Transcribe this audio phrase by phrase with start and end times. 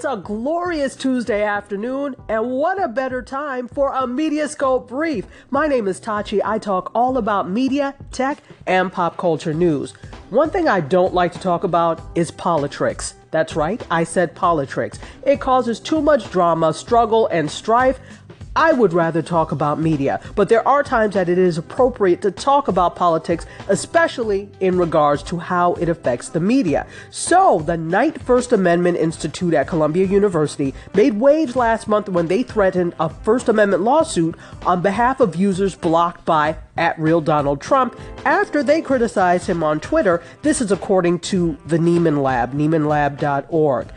[0.00, 5.26] It's a glorious Tuesday afternoon, and what a better time for a Mediascope brief.
[5.50, 6.40] My name is Tachi.
[6.42, 9.92] I talk all about media, tech, and pop culture news.
[10.30, 13.12] One thing I don't like to talk about is politics.
[13.30, 14.98] That's right, I said politics.
[15.26, 18.00] It causes too much drama, struggle, and strife.
[18.60, 22.30] I would rather talk about media, but there are times that it is appropriate to
[22.30, 26.86] talk about politics, especially in regards to how it affects the media.
[27.08, 32.42] So, the Knight First Amendment Institute at Columbia University made waves last month when they
[32.42, 34.34] threatened a First Amendment lawsuit
[34.66, 39.80] on behalf of users blocked by at real Donald Trump after they criticized him on
[39.80, 40.22] Twitter.
[40.42, 43.88] This is according to the Nieman Lab, niemanlab.org.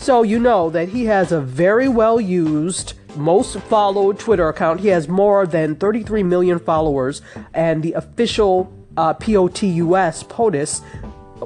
[0.00, 4.80] So you know that he has a very well used, most followed Twitter account.
[4.80, 7.20] He has more than 33 million followers,
[7.52, 10.80] and the official uh, POTUS POTUS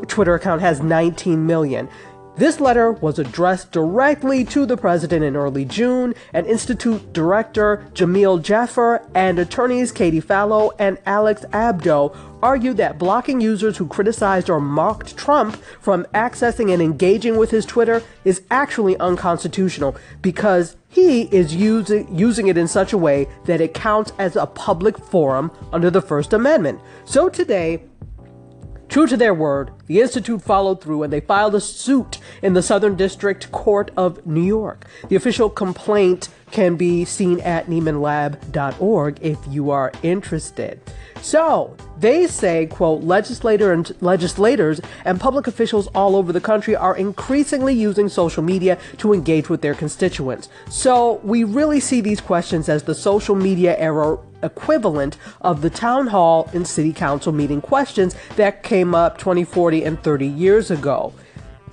[0.07, 1.89] Twitter account has 19 million.
[2.37, 8.43] This letter was addressed directly to the president in early June, and Institute Director Jameel
[8.43, 14.61] Jaffer and attorneys Katie Fallow and Alex Abdo argued that blocking users who criticized or
[14.61, 21.55] mocked Trump from accessing and engaging with his Twitter is actually unconstitutional because he is
[21.55, 25.89] using, using it in such a way that it counts as a public forum under
[25.89, 26.81] the First Amendment.
[27.05, 27.85] So today,
[28.95, 32.63] True to their word, the Institute followed through and they filed a suit in the
[32.63, 34.87] Southern District Court of New York.
[35.09, 40.81] The official complaint can be seen at niemanlab.org if you are interested.
[41.21, 46.97] So, they say, quote, legislator and legislators and public officials all over the country are
[46.97, 50.49] increasingly using social media to engage with their constituents.
[50.71, 56.09] So, we really see these questions as the social media era equivalent of the town
[56.09, 61.13] hall and city council meeting questions that came up 20, 40, and 30 years ago.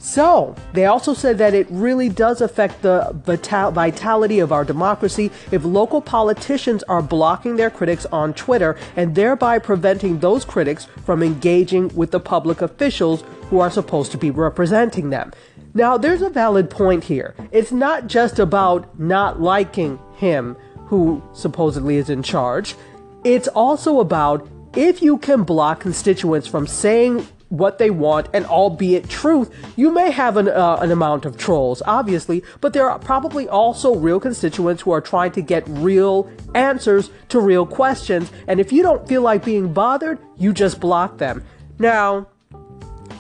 [0.04, 5.30] So, they also said that it really does affect the vital- vitality of our democracy
[5.52, 11.22] if local politicians are blocking their critics on Twitter and thereby preventing those critics from
[11.22, 15.32] engaging with the public officials who are supposed to be representing them.
[15.76, 17.36] Now, there's a valid point here.
[17.52, 20.58] It's not just about not liking him
[20.92, 22.76] who supposedly is in charge.
[23.24, 29.10] It's also about if you can block constituents from saying what they want and albeit
[29.10, 33.48] truth, you may have an, uh, an amount of trolls, obviously, but there are probably
[33.48, 38.30] also real constituents who are trying to get real answers to real questions.
[38.48, 41.42] And if you don't feel like being bothered, you just block them.
[41.80, 42.28] Now,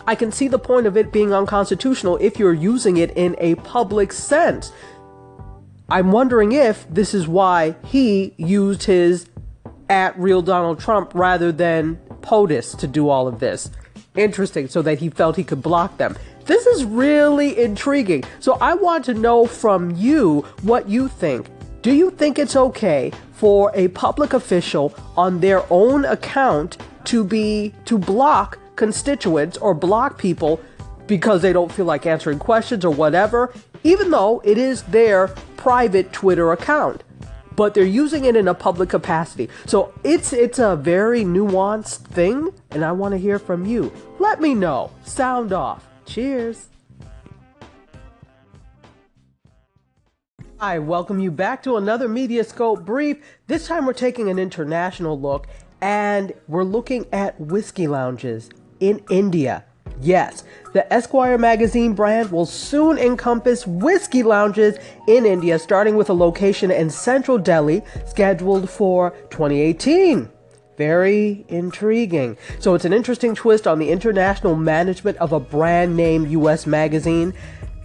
[0.06, 3.56] I can see the point of it being unconstitutional if you're using it in a
[3.56, 4.74] public sense.
[5.91, 9.25] I'm wondering if this is why he used his
[9.90, 13.69] at real Donald Trump rather than POTUS to do all of this.
[14.16, 16.16] Interesting, so that he felt he could block them.
[16.46, 18.24] This is really intriguing.
[18.40, 21.47] So I want to know from you what you think.
[21.81, 27.73] Do you think it's okay for a public official on their own account to be
[27.84, 30.62] to block constituents or block people
[31.06, 33.53] because they don't feel like answering questions or whatever,
[33.84, 35.28] even though it is their
[35.58, 37.03] private Twitter account.
[37.56, 39.50] But they're using it in a public capacity.
[39.66, 43.91] So it's it's a very nuanced thing, and I want to hear from you.
[44.20, 44.91] Let me know.
[45.03, 45.88] Sound off.
[46.06, 46.68] Cheers.
[50.62, 53.18] I welcome you back to another Mediascope brief.
[53.47, 55.47] This time we're taking an international look
[55.81, 58.47] and we're looking at whiskey lounges
[58.80, 59.66] in India.
[60.00, 60.44] Yes,
[60.74, 66.72] the Esquire magazine brand will soon encompass whiskey lounges in India, starting with a location
[66.72, 70.29] in central Delhi scheduled for 2018.
[70.78, 72.38] Very intriguing.
[72.59, 77.34] So, it's an interesting twist on the international management of a brand name US magazine.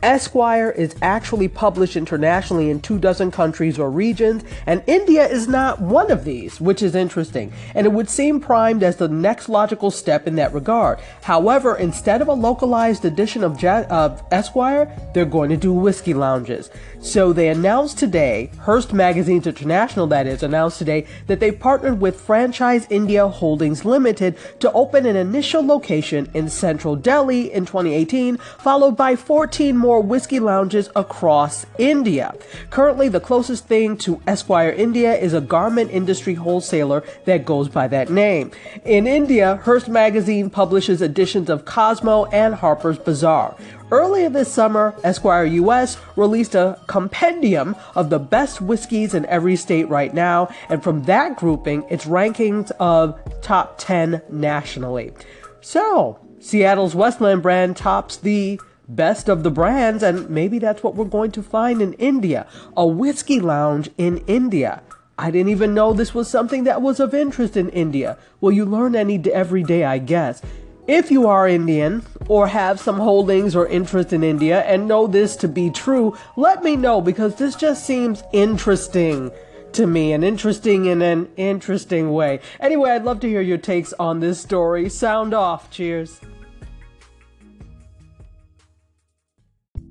[0.03, 5.81] Esquire is actually published internationally in two dozen countries or regions, and India is not
[5.81, 9.91] one of these, which is interesting, and it would seem primed as the next logical
[9.91, 11.01] step in that regard.
[11.23, 16.13] However, instead of a localized edition of, ja- of Esquire, they're going to do whiskey
[16.13, 16.69] lounges.
[17.01, 22.21] So they announced today, Hearst Magazines International that is, announced today that they partnered with
[22.21, 28.97] Franchise India Holdings Limited to open an initial location in central Delhi in 2018, followed
[28.97, 32.35] by 14 more whiskey lounges across India.
[32.71, 37.89] Currently, the closest thing to Esquire India is a garment industry wholesaler that goes by
[37.89, 38.51] that name.
[38.85, 43.57] In India, Hearst Magazine publishes editions of Cosmo and Harper's Bazaar.
[43.91, 49.89] Earlier this summer, Esquire US released a compendium of the best whiskeys in every state
[49.89, 55.13] right now, and from that grouping, its rankings of top 10 nationally.
[55.61, 61.05] So, Seattle's Westland brand tops the best of the brands, and maybe that's what we're
[61.05, 62.47] going to find in India
[62.77, 64.83] a whiskey lounge in India.
[65.19, 68.19] I didn't even know this was something that was of interest in India.
[68.41, 70.43] Well, you learn any every day, I guess.
[70.87, 75.35] If you are Indian or have some holdings or interest in India and know this
[75.37, 79.33] to be true, let me know because this just seems interesting
[79.73, 82.41] to me and interesting in an interesting way.
[82.61, 84.89] Anyway, I'd love to hear your takes on this story.
[84.89, 85.71] Sound off.
[85.71, 86.21] Cheers.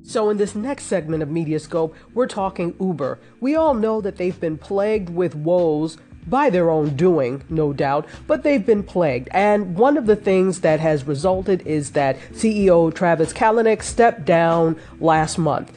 [0.07, 3.19] So, in this next segment of Mediascope, we're talking Uber.
[3.39, 5.97] We all know that they've been plagued with woes
[6.27, 9.29] by their own doing, no doubt, but they've been plagued.
[9.31, 14.79] And one of the things that has resulted is that CEO Travis Kalanick stepped down
[14.99, 15.71] last month.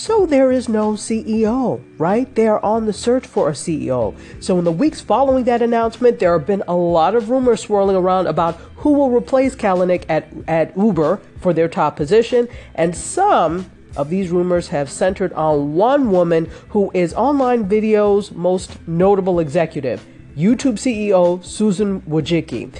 [0.00, 2.34] So there is no CEO, right?
[2.34, 4.16] They are on the search for a CEO.
[4.42, 7.96] So in the weeks following that announcement, there have been a lot of rumors swirling
[7.96, 13.70] around about who will replace Kalanick at, at Uber for their top position, and some
[13.94, 20.02] of these rumors have centered on one woman who is online video's most notable executive,
[20.34, 22.72] YouTube CEO Susan Wojcicki.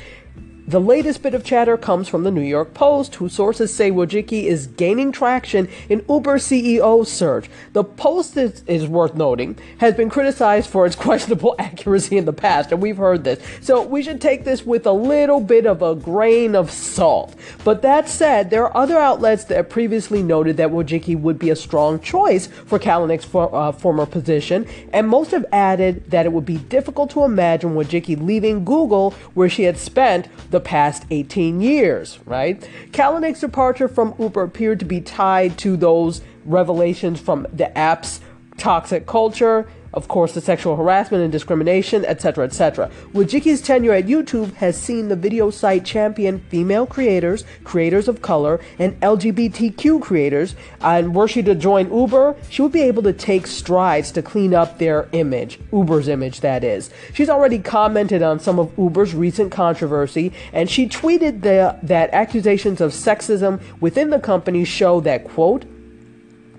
[0.71, 4.45] The latest bit of chatter comes from the New York Post, whose sources say Wojcicki
[4.45, 7.51] is gaining traction in Uber CEO search.
[7.73, 12.33] The Post is, is, worth noting has been criticized for its questionable accuracy in the
[12.33, 13.45] past, and we've heard this.
[13.61, 17.35] So we should take this with a little bit of a grain of salt.
[17.65, 21.57] But that said, there are other outlets that previously noted that Wojcicki would be a
[21.57, 26.47] strong choice for Kalanick's for, uh, former position, and most have added that it would
[26.47, 31.61] be difficult to imagine Wojcicki leaving Google, where she had spent the the past 18
[31.61, 32.61] years, right?
[32.93, 38.21] Kalanick's departure from Uber appeared to be tied to those revelations from the app's
[38.59, 42.91] toxic culture of course, the sexual harassment and discrimination, etc., etc.
[43.13, 48.61] Wojcicki's tenure at YouTube has seen the video site champion female creators, creators of color,
[48.79, 50.55] and LGBTQ creators.
[50.81, 54.55] And were she to join Uber, she would be able to take strides to clean
[54.55, 56.91] up their image, Uber's image, that is.
[57.13, 62.81] She's already commented on some of Uber's recent controversy, and she tweeted the, that accusations
[62.81, 65.65] of sexism within the company show that, quote,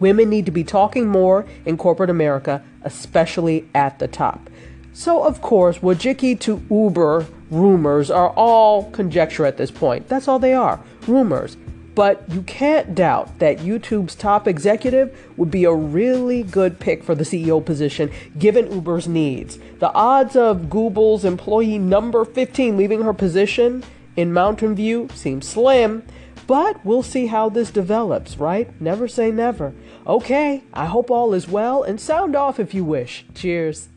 [0.02, 4.50] Women need to be talking more in corporate America, especially at the top.
[4.92, 10.10] So, of course, Wojcicki to Uber rumors are all conjecture at this point.
[10.10, 11.56] That's all they are rumors.
[11.94, 17.14] But you can't doubt that YouTube's top executive would be a really good pick for
[17.14, 18.10] the CEO position
[18.40, 19.60] given Uber's needs.
[19.80, 23.84] The odds of Google's employee number 15 leaving her position
[24.16, 26.04] in Mountain View seem slim,
[26.48, 28.70] but we'll see how this develops, right?
[28.82, 29.74] Never say never.
[30.06, 33.26] Okay, I hope all is well and sound off if you wish.
[33.36, 33.88] Cheers.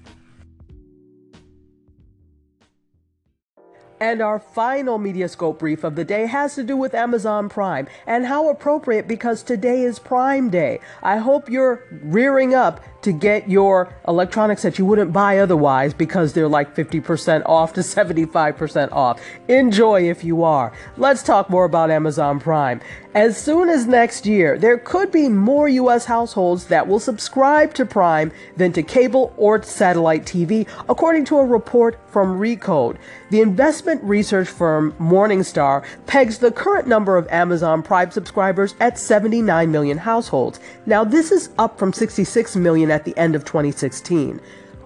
[4.00, 7.86] And our final Mediascope brief of the day has to do with Amazon Prime.
[8.06, 10.80] And how appropriate because today is Prime Day.
[11.02, 16.32] I hope you're rearing up to get your electronics that you wouldn't buy otherwise because
[16.32, 19.20] they're like 50% off to 75% off.
[19.48, 20.72] Enjoy if you are.
[20.96, 22.80] Let's talk more about Amazon Prime.
[23.14, 27.86] As soon as next year, there could be more US households that will subscribe to
[27.86, 32.96] Prime than to cable or satellite TV, according to a report from Recode.
[33.30, 39.70] The investment research firm Morningstar pegs the current number of Amazon Prime subscribers at 79
[39.70, 40.58] million households.
[40.84, 44.40] Now, this is up from 66 million at the end of 2016.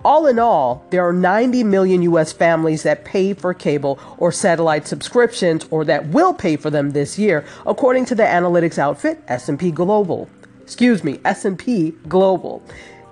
[0.05, 4.87] All in all, there are 90 million US families that pay for cable or satellite
[4.87, 9.71] subscriptions or that will pay for them this year, according to the analytics outfit S&P
[9.71, 10.31] Global.
[10.63, 12.63] Excuse me, S&P Global.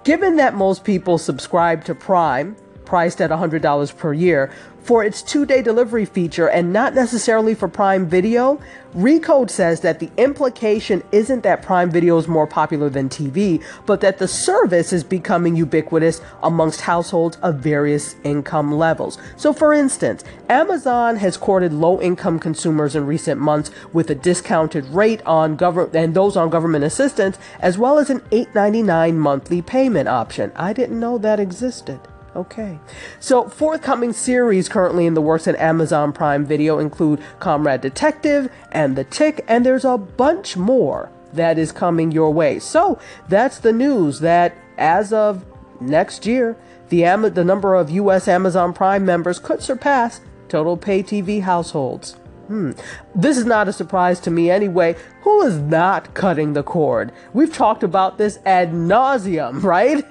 [0.05, 4.51] Given that most people subscribe to Prime, priced at $100 per year,
[4.87, 8.61] for its two day delivery feature and not necessarily for Prime Video,
[8.95, 14.01] Recode says that the implication isn't that Prime Video is more popular than TV, but
[14.01, 19.19] that the service is becoming ubiquitous amongst households of various income levels.
[19.37, 24.85] So, for instance, Amazon has courted low income consumers in recent months with a discounted
[24.87, 30.09] rate on government and those on government assistance, as well as an $8.99 monthly payment
[30.09, 30.53] option.
[30.55, 31.99] I didn't know that existed.
[32.37, 32.79] Okay.
[33.19, 38.95] So, forthcoming series currently in the works at Amazon Prime Video include Comrade Detective and
[38.95, 42.59] The Tick, and there's a bunch more that is coming your way.
[42.59, 45.47] So, that's the news that as of
[45.81, 46.59] next year,
[46.91, 48.29] the, Am- the number of U.S.
[48.29, 52.17] Amazon Prime members could surpass total pay TV households.
[52.49, 52.73] Hmm.
[53.15, 54.95] This is not a surprise to me anyway.
[55.23, 57.13] Who is not cutting the cord?
[57.33, 60.05] We've talked about this ad nauseum, right?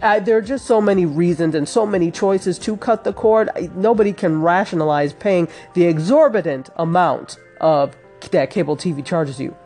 [0.00, 3.50] Uh, there are just so many reasons and so many choices to cut the cord.
[3.74, 7.96] Nobody can rationalize paying the exorbitant amount of
[8.30, 9.56] that cable TV charges you.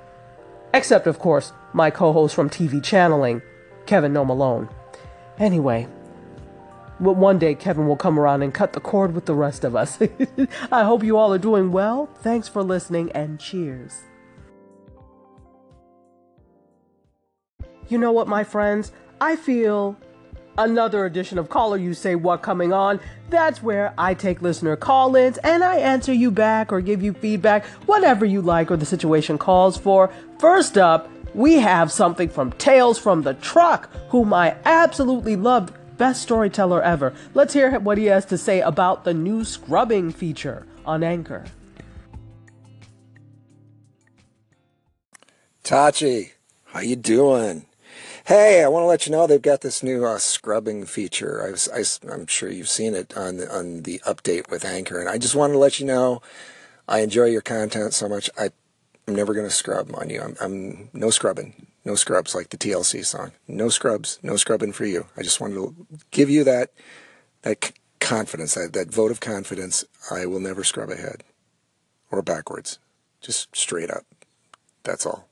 [0.72, 3.42] Except, of course, my co host from TV channeling,
[3.84, 4.70] Kevin No Malone.
[5.38, 5.86] Anyway,
[6.98, 9.98] one day Kevin will come around and cut the cord with the rest of us.
[10.72, 12.08] I hope you all are doing well.
[12.20, 14.00] Thanks for listening and cheers.
[17.88, 18.92] You know what, my friends?
[19.20, 19.96] I feel
[20.58, 23.00] another edition of Caller You Say What coming on.
[23.30, 27.12] That's where I take listener call ins and I answer you back or give you
[27.12, 30.10] feedback, whatever you like or the situation calls for.
[30.38, 35.74] First up, we have something from Tales from the Truck, whom I absolutely loved.
[35.96, 37.14] Best storyteller ever.
[37.32, 41.44] Let's hear what he has to say about the new scrubbing feature on Anchor.
[45.62, 46.32] Tachi,
[46.64, 47.66] how you doing?
[48.24, 51.42] Hey, I want to let you know they've got this new uh, scrubbing feature.
[51.42, 55.18] I am sure you've seen it on the, on the update with Anchor, and I
[55.18, 56.22] just wanted to let you know
[56.86, 58.30] I enjoy your content so much.
[58.38, 58.50] I,
[59.08, 60.22] I'm never going to scrub on you.
[60.22, 63.32] I'm, I'm no scrubbing, no scrubs like the TLC song.
[63.48, 65.06] No scrubs, no scrubbing for you.
[65.16, 65.74] I just wanted to
[66.12, 66.70] give you that
[67.42, 69.84] that confidence, that, that vote of confidence.
[70.12, 71.24] I will never scrub ahead
[72.12, 72.78] or backwards,
[73.20, 74.04] just straight up.
[74.84, 75.26] That's all.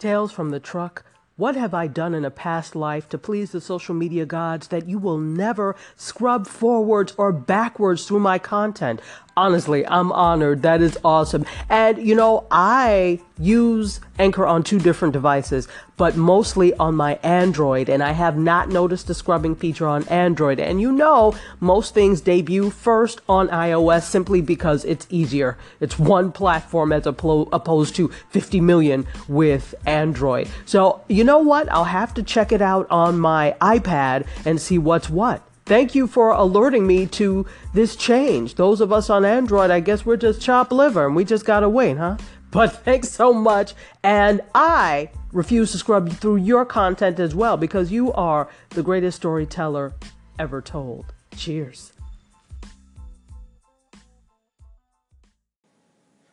[0.00, 1.04] Tales from the truck
[1.36, 4.88] what have I done in a past life to please the social media gods that
[4.88, 9.00] you will never scrub forwards or backwards through my content?
[9.36, 10.62] Honestly, I'm honored.
[10.62, 11.44] That is awesome.
[11.68, 17.88] And you know, I use Anchor on two different devices, but mostly on my Android,
[17.90, 20.58] and I have not noticed the scrubbing feature on Android.
[20.58, 25.58] And you know, most things debut first on iOS simply because it's easier.
[25.80, 30.48] It's one platform as opposed to 50 million with Android.
[30.64, 31.70] So, you know what?
[31.70, 35.42] I'll have to check it out on my iPad and see what's what.
[35.66, 37.44] Thank you for alerting me to
[37.74, 38.54] this change.
[38.54, 41.68] Those of us on Android, I guess we're just chopped liver and we just gotta
[41.68, 42.18] wait, huh?
[42.52, 43.74] But thanks so much.
[44.04, 49.16] And I refuse to scrub through your content as well because you are the greatest
[49.16, 49.92] storyteller
[50.38, 51.12] ever told.
[51.36, 51.92] Cheers.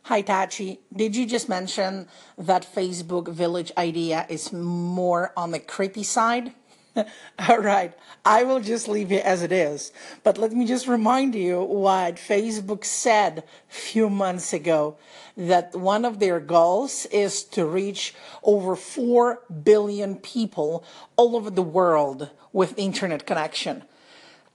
[0.04, 0.78] Hi, Tachi.
[0.96, 6.54] Did you just mention that Facebook Village idea is more on the creepy side?
[7.50, 9.91] All right, I will just leave it as it is.
[10.23, 14.97] But let me just remind you what Facebook said a few months ago
[15.35, 20.83] that one of their goals is to reach over 4 billion people
[21.15, 23.83] all over the world with internet connection.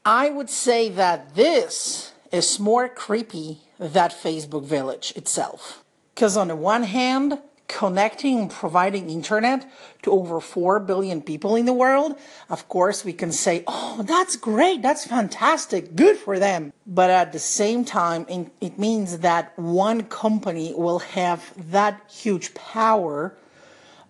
[0.04, 5.84] I would say that this is more creepy than Facebook Village itself.
[6.14, 7.38] Because on the one hand,
[7.68, 9.70] connecting and providing internet
[10.02, 14.36] to over 4 billion people in the world, of course, we can say, oh, that's
[14.36, 16.72] great, that's fantastic, good for them.
[16.86, 18.26] But at the same time,
[18.60, 23.36] it means that one company will have that huge power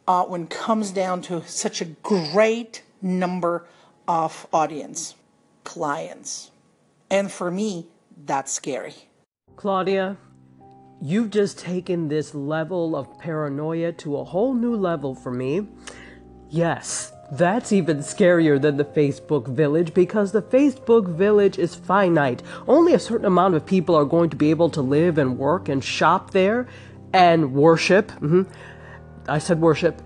[0.06, 3.66] uh, when it comes down to such a great number
[4.06, 5.14] of audience,
[5.64, 6.50] clients.
[7.10, 7.88] And for me,
[8.24, 8.94] that's scary.
[9.56, 10.16] Claudia,
[11.00, 15.68] You've just taken this level of paranoia to a whole new level for me.
[16.50, 22.42] Yes, that's even scarier than the Facebook village because the Facebook village is finite.
[22.66, 25.68] Only a certain amount of people are going to be able to live and work
[25.68, 26.66] and shop there
[27.12, 28.10] and worship.
[28.12, 28.42] Mm-hmm.
[29.28, 30.02] I said worship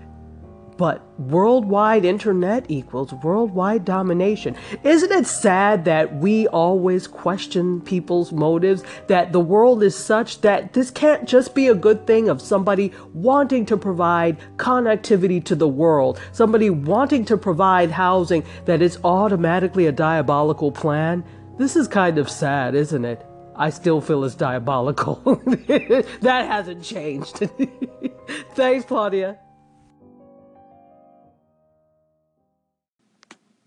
[0.77, 4.55] but worldwide internet equals worldwide domination.
[4.83, 8.83] Isn't it sad that we always question people's motives?
[9.07, 12.91] That the world is such that this can't just be a good thing of somebody
[13.13, 19.87] wanting to provide connectivity to the world, somebody wanting to provide housing, that it's automatically
[19.87, 21.23] a diabolical plan?
[21.57, 23.25] This is kind of sad, isn't it?
[23.55, 25.15] I still feel it's diabolical.
[25.45, 27.37] that hasn't changed.
[28.55, 29.37] Thanks, Claudia.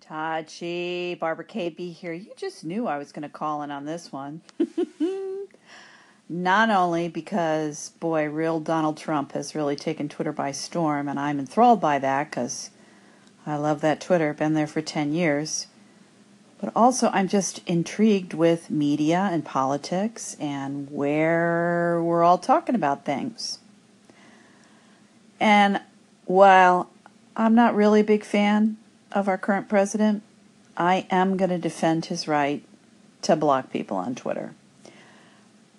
[0.09, 2.13] Tachi, Barbara KB here.
[2.13, 4.41] You just knew I was going to call in on this one.
[6.29, 11.41] Not only because, boy, real Donald Trump has really taken Twitter by storm, and I'm
[11.41, 12.71] enthralled by that because
[13.45, 15.67] I love that Twitter, been there for 10 years,
[16.61, 23.05] but also I'm just intrigued with media and politics and where we're all talking about
[23.05, 23.59] things.
[25.41, 25.81] And
[26.27, 26.91] while
[27.37, 28.79] I'm not really a big fan
[29.17, 30.23] of our current president,
[30.77, 32.63] I am going to defend his right
[33.23, 34.55] to block people on Twitter.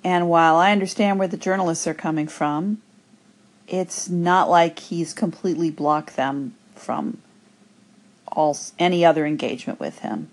[0.03, 2.81] And while I understand where the journalists are coming from,
[3.67, 7.19] it's not like he's completely blocked them from
[8.27, 10.29] all any other engagement with him.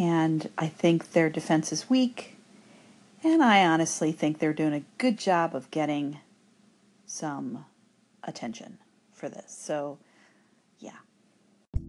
[0.00, 2.34] And I think their defense is weak,
[3.22, 6.18] and I honestly think they're doing a good job of getting
[7.06, 7.66] some
[8.24, 8.78] attention
[9.12, 9.56] for this.
[9.56, 9.98] So.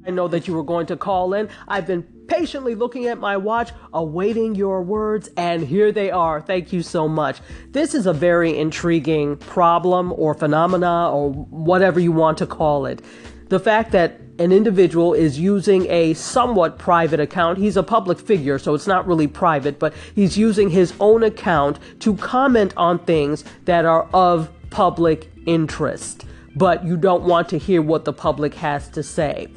[0.06, 1.50] I know that you were going to call in.
[1.68, 6.42] I've been patiently looking at my watch, awaiting your words, and here they are.
[6.42, 7.40] Thank you so much.
[7.72, 13.02] This is a very intriguing problem or phenomena or whatever you want to call it.
[13.48, 17.60] The fact that an individual is using a somewhat private account.
[17.60, 21.78] He's a public figure, so it's not really private, but he's using his own account
[22.00, 26.26] to comment on things that are of public interest.
[26.56, 29.48] But you don't want to hear what the public has to say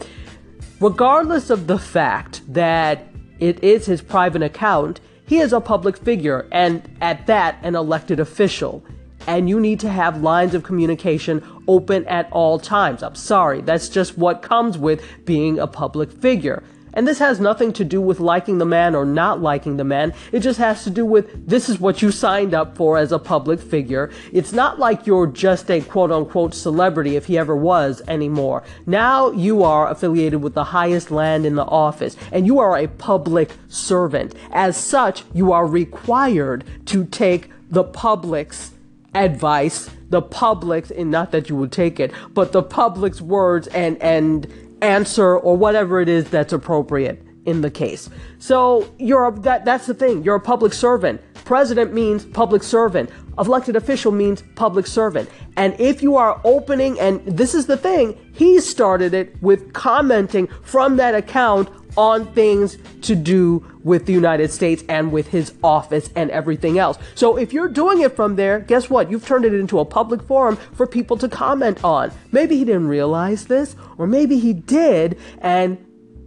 [0.80, 3.06] regardless of the fact that
[3.38, 8.21] it is his private account, he is a public figure and at that, an elected
[8.21, 8.85] official.
[9.26, 13.02] And you need to have lines of communication open at all times.
[13.02, 16.62] I'm sorry, that's just what comes with being a public figure.
[16.97, 20.15] And this has nothing to do with liking the man or not liking the man.
[20.33, 23.19] It just has to do with this is what you signed up for as a
[23.19, 24.11] public figure.
[24.33, 28.65] It's not like you're just a quote unquote celebrity if he ever was anymore.
[28.87, 32.88] Now you are affiliated with the highest land in the office and you are a
[32.88, 34.35] public servant.
[34.50, 38.73] As such, you are required to take the public's
[39.15, 44.00] advice, the public's, and not that you would take it, but the public's words and,
[44.00, 44.47] and,
[44.87, 48.11] answer or whatever it is that's appropriate in the case.
[48.38, 50.23] So you're a, that that's the thing.
[50.25, 51.21] You're a public servant.
[51.45, 53.09] President means public servant.
[53.38, 55.31] Elected official means public servant.
[55.57, 60.49] And if you are opening and this is the thing, he started it with commenting
[60.62, 66.11] from that account on things to do with the United States and with his office
[66.17, 66.99] and everything else.
[67.15, 69.11] So if you're doing it from there, guess what?
[69.11, 72.11] You've turned it into a public forum for people to comment on.
[72.33, 75.79] Maybe he didn't realize this, or maybe he did, and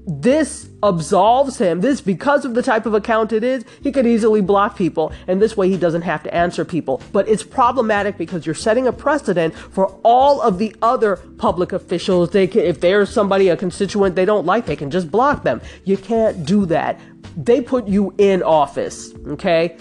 [0.09, 1.81] this absolves him.
[1.81, 5.39] This, because of the type of account it is, he could easily block people, and
[5.39, 6.99] this way he doesn't have to answer people.
[7.11, 12.31] But it's problematic because you're setting a precedent for all of the other public officials.
[12.31, 15.61] They can, if there's somebody, a constituent they don't like, they can just block them.
[15.85, 16.99] You can't do that.
[17.37, 19.77] They put you in office, okay?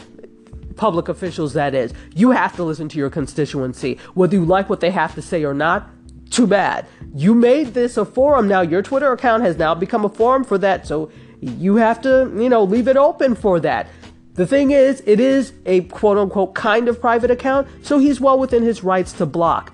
[0.77, 1.95] Public officials, that is.
[2.15, 3.99] You have to listen to your constituency.
[4.13, 5.89] Whether you like what they have to say or not,
[6.31, 6.87] too bad.
[7.19, 8.47] You made this a forum.
[8.47, 10.87] Now your Twitter account has now become a forum for that.
[10.87, 13.89] So you have to, you know, leave it open for that.
[14.35, 18.39] The thing is, it is a quote unquote kind of private account, so he's well
[18.39, 19.73] within his rights to block.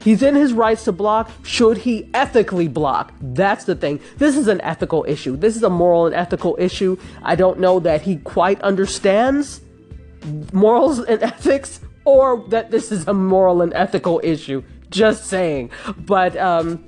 [0.00, 1.28] He's in his rights to block.
[1.42, 3.12] Should he ethically block?
[3.20, 3.98] That's the thing.
[4.18, 5.36] This is an ethical issue.
[5.36, 6.96] This is a moral and ethical issue.
[7.24, 9.62] I don't know that he quite understands
[10.52, 14.62] morals and ethics or that this is a moral and ethical issue.
[14.90, 15.70] Just saying.
[15.98, 16.84] But um,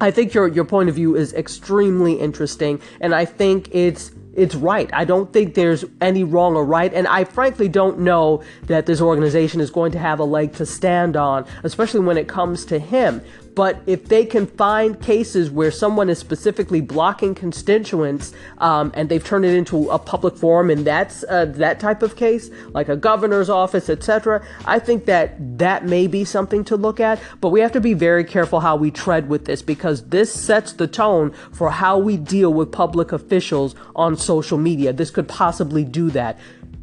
[0.00, 4.54] I think your your point of view is extremely interesting, and I think it's it's
[4.54, 4.90] right.
[4.92, 9.00] I don't think there's any wrong or right, and I frankly don't know that this
[9.00, 12.78] organization is going to have a leg to stand on, especially when it comes to
[12.78, 13.22] him.
[13.54, 19.24] But if they can find cases where someone is specifically blocking constituents um, and they've
[19.24, 22.96] turned it into a public forum, and that's uh, that type of case, like a
[22.96, 27.20] governor's office, etc., I think that that may be something to look at.
[27.40, 30.72] But we have to be very careful how we tread with this because this sets
[30.72, 34.92] the tone for how we deal with public officials on social media.
[34.92, 36.38] This could possibly do that.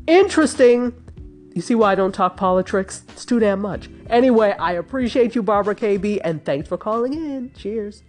[0.07, 0.93] Interesting
[1.53, 3.03] you see why I don't talk politics?
[3.09, 3.89] It's too damn much.
[4.09, 7.51] Anyway, I appreciate you, Barbara KB, and thanks for calling in.
[7.53, 8.03] Cheers.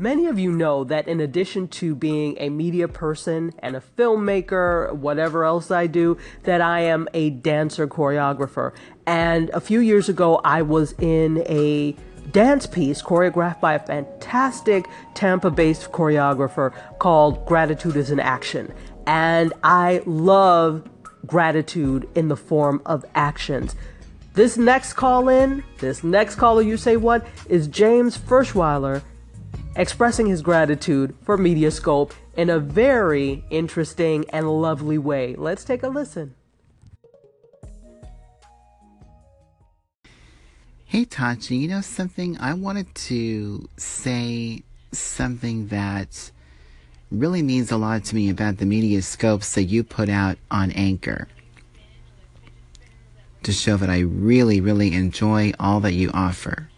[0.00, 4.94] Many of you know that in addition to being a media person and a filmmaker,
[4.94, 8.72] whatever else I do, that I am a dancer choreographer.
[9.08, 11.96] And a few years ago, I was in a
[12.30, 18.72] dance piece choreographed by a fantastic Tampa based choreographer called Gratitude is an Action.
[19.08, 20.86] And I love
[21.26, 23.74] gratitude in the form of actions.
[24.34, 29.00] This next call in, this next caller, you say what, is James Ferschweiler
[29.76, 35.34] expressing his gratitude for Mediascope in a very interesting and lovely way.
[35.36, 36.34] Let's take a listen.
[40.84, 42.36] Hey Tachi, you know something?
[42.38, 46.30] I wanted to say something that
[47.10, 50.70] really means a lot to me about the media scopes that you put out on
[50.72, 51.28] Anchor
[53.42, 56.68] to show that I really, really enjoy all that you offer.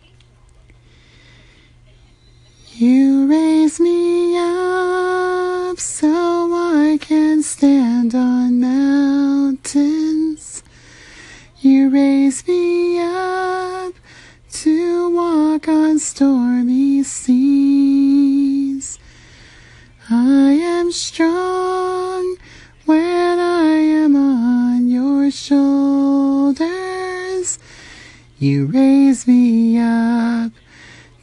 [2.75, 10.63] You raise me up so I can stand on mountains.
[11.61, 13.95] You raise me up
[14.53, 17.50] to walk on stormy seas.
[28.41, 30.53] You raise me up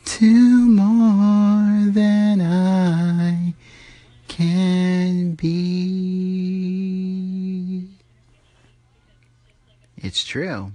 [0.06, 3.56] to more than I
[4.28, 5.88] can be.
[9.98, 10.74] It's true.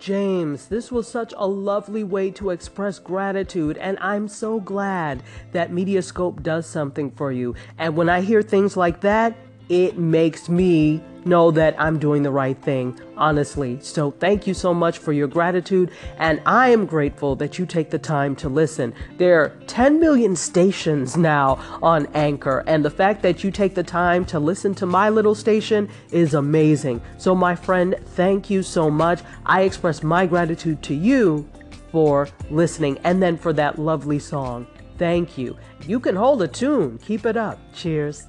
[0.00, 5.22] James, this was such a lovely way to express gratitude, and I'm so glad
[5.52, 7.54] that Mediascope does something for you.
[7.78, 9.36] And when I hear things like that,
[9.70, 13.78] it makes me know that I'm doing the right thing, honestly.
[13.80, 17.90] So thank you so much for your gratitude, and I am grateful that you take
[17.90, 18.92] the time to listen.
[19.16, 23.84] There are 10 million stations now on Anchor, and the fact that you take the
[23.84, 27.00] time to listen to my little station is amazing.
[27.16, 29.20] So, my friend, thank you so much.
[29.46, 31.48] I express my gratitude to you
[31.92, 34.66] for listening and then for that lovely song.
[34.98, 35.56] Thank you.
[35.86, 36.98] You can hold a tune.
[36.98, 37.58] Keep it up.
[37.72, 38.26] Cheers.